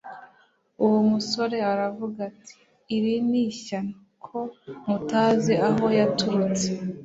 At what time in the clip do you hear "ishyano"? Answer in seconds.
3.51-3.93